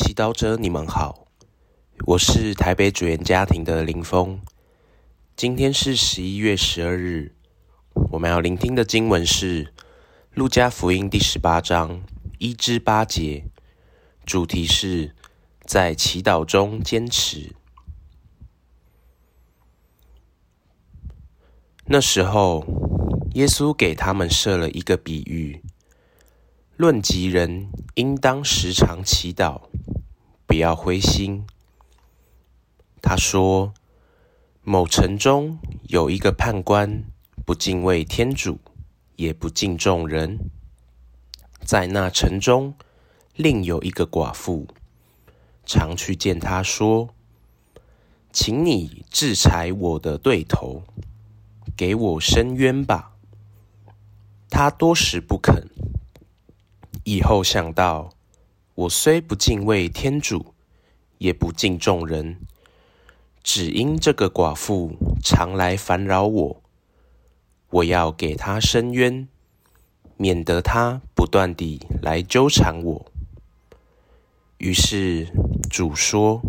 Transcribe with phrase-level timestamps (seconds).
[0.00, 1.26] 祈祷者，你们好，
[2.06, 4.40] 我是台北主言家庭的林峰。
[5.34, 7.34] 今天是十一月十二日，
[8.12, 9.64] 我们要聆听的经文是
[10.34, 12.00] 《路加福音》第十八章
[12.38, 13.46] 一至八节，
[14.24, 15.16] 主题是
[15.64, 17.56] 在祈祷中坚持。
[21.86, 22.64] 那时候，
[23.34, 25.60] 耶稣给他们设了一个比喻。
[26.76, 29.62] 论及人，应当时常祈祷，
[30.48, 31.44] 不要灰心。
[33.02, 33.74] 他说
[34.64, 37.04] ：“某城中有一个判官，
[37.44, 38.58] 不敬畏天主，
[39.16, 40.38] 也不敬重人。
[41.60, 42.72] 在那城中，
[43.36, 44.66] 另有一个寡妇，
[45.66, 47.10] 常去见他说
[48.32, 50.82] ：‘请你制裁我的对头，
[51.76, 53.12] 给我伸冤吧。’
[54.48, 55.68] 他多时不肯。”
[57.04, 58.08] 以后想到，
[58.78, 60.54] 我虽不敬畏天主，
[61.18, 62.36] 也不敬重人，
[63.42, 66.62] 只因这个寡妇常来烦扰我，
[67.70, 69.26] 我要给她伸冤，
[70.16, 73.10] 免得她不断地来纠缠我。
[74.58, 75.26] 于是
[75.68, 76.40] 主说：“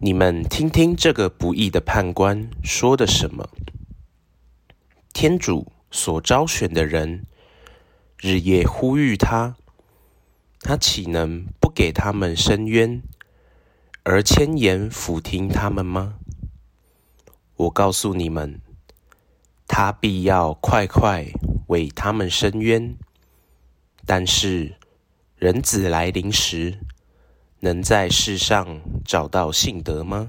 [0.00, 3.50] 你们听听这个不义的判官说的什么？
[5.12, 7.26] 天主所招选的人。”
[8.16, 9.54] 日夜呼吁他，
[10.60, 13.02] 他岂能不给他们伸冤，
[14.02, 16.18] 而千言俯听他们吗？
[17.56, 18.60] 我告诉你们，
[19.66, 21.26] 他必要快快
[21.68, 22.96] 为他们伸冤。
[24.06, 24.76] 但是
[25.36, 26.78] 人子来临时，
[27.60, 30.26] 能在世上找到信德吗？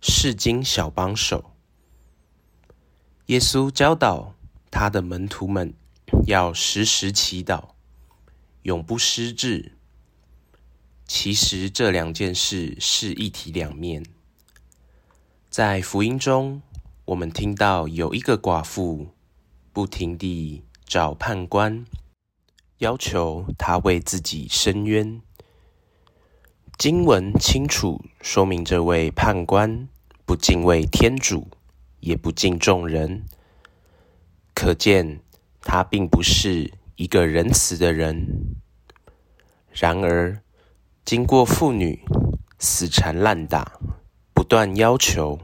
[0.00, 1.55] 世经小帮手，
[3.26, 4.34] 耶稣教导
[4.70, 5.74] 他的门徒们
[6.28, 7.70] 要时时祈祷，
[8.62, 9.72] 永不失志。
[11.08, 14.06] 其实这两件事是一体两面。
[15.50, 16.62] 在福音中，
[17.06, 19.08] 我们听到有一个寡妇
[19.72, 21.84] 不停地找判官，
[22.78, 25.20] 要求他为自己伸冤。
[26.78, 29.88] 经文清楚说明，这位判官。
[30.24, 31.48] 不敬畏天主，
[32.06, 33.24] 也不敬重人，
[34.54, 35.20] 可见
[35.60, 38.54] 他并不是一个仁慈的人。
[39.72, 40.40] 然而，
[41.04, 42.04] 经过妇女
[42.60, 43.80] 死缠烂打、
[44.32, 45.36] 不断要求，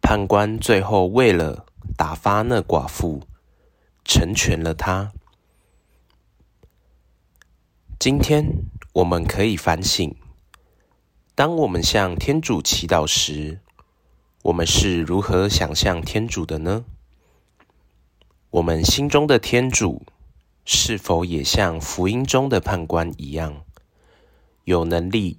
[0.00, 1.66] 判官最后为了
[1.96, 3.24] 打发那寡妇，
[4.04, 5.12] 成全了他。
[7.98, 8.46] 今天
[8.92, 10.14] 我们可以反省。
[11.34, 13.58] 当我们向天主祈祷时，
[14.42, 16.84] 我们是如何想象天主的呢？
[18.50, 20.02] 我们心中的天主
[20.64, 23.62] 是否也像福音中的判官一样，
[24.64, 25.38] 有能力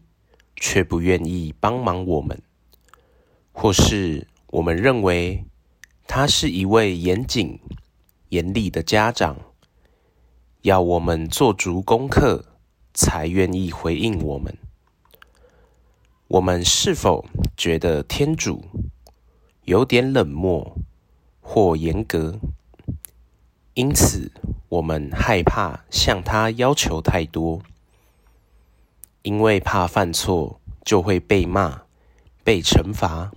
[0.55, 2.41] 却不愿意帮忙我们？
[3.51, 5.43] 或是我们认为
[6.07, 7.59] 他是一位严谨、
[8.29, 9.37] 严厉的家长，
[10.61, 12.45] 要我们做足功课
[12.93, 14.57] 才愿意回应我们？
[16.33, 17.23] 我们是否
[17.55, 18.65] 觉得天主
[19.65, 20.75] 有点冷漠
[21.39, 22.39] 或严格？
[23.75, 24.31] 因此，
[24.67, 27.61] 我们害怕向他要求太多，
[29.21, 31.83] 因为怕犯错就会被骂、
[32.43, 33.31] 被惩罚。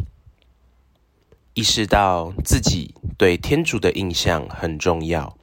[1.52, 5.36] 意识到自己对天主的印象很重要，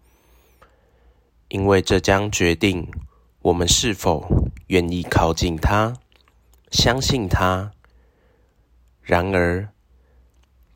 [1.49, 2.89] 因为这将决定
[3.43, 5.93] 我们是否愿意靠近他。
[6.73, 7.71] 相信他。
[8.99, 9.69] 然而，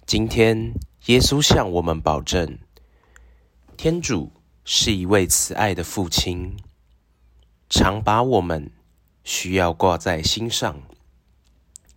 [0.05, 0.73] 今天
[1.07, 2.59] 耶稣向我们保证，
[3.75, 4.31] 天主
[4.63, 6.55] 是一位慈爱的父亲，
[7.67, 8.71] 常把我们
[9.23, 10.83] 需要挂在心上。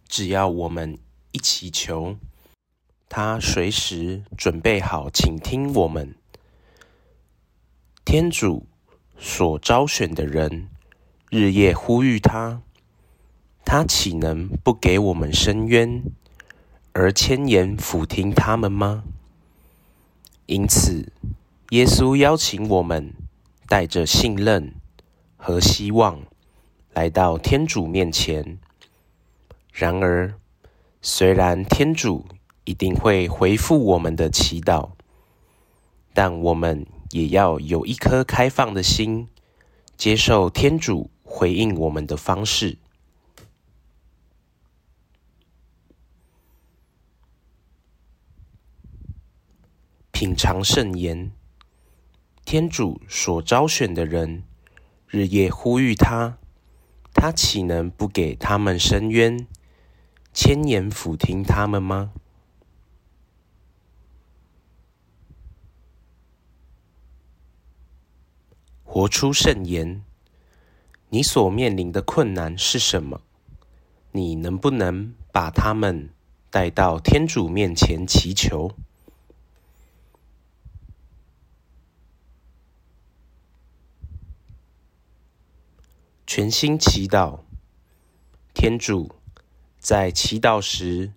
[0.08, 0.98] 只要我们
[1.32, 2.16] 一祈求，
[3.06, 6.16] 他随时准备好倾听我们。
[8.06, 8.66] 天主
[9.18, 10.70] 所招选的人，
[11.28, 12.62] 日夜呼吁他。
[13.72, 16.02] 他岂能不给我们伸冤，
[16.92, 19.04] 而千言俯听他们吗？
[20.46, 21.12] 因此，
[21.68, 23.14] 耶稣邀请我们
[23.68, 24.74] 带着信任
[25.36, 26.18] 和希望
[26.92, 28.58] 来到天主面前。
[29.72, 30.34] 然而，
[31.00, 32.26] 虽然天主
[32.64, 34.88] 一定会回复我们的祈祷，
[36.12, 39.28] 但我们也要有一颗开放的心，
[39.96, 42.76] 接受天主回应我们的方式。
[50.20, 51.32] 品尝圣言。
[52.44, 54.44] 天主所招选的人，
[55.08, 56.36] 日夜呼吁他，
[57.14, 59.46] 他岂能不给他们伸冤，
[60.34, 62.12] 千言俯听他们吗？
[68.84, 70.04] 活出圣言。
[71.08, 73.22] 你所面临的困难是什么？
[74.12, 76.10] 你能不能把他们
[76.50, 78.74] 带到天主面前祈求？
[86.32, 87.40] 全心祈祷，
[88.54, 89.16] 天主，
[89.80, 91.12] 在祈祷时，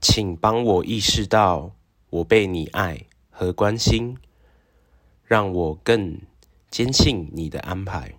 [0.00, 1.72] 请帮我意识到
[2.08, 4.16] 我被你爱和关心，
[5.22, 6.18] 让我更。
[6.70, 8.14] 坚信你的安排。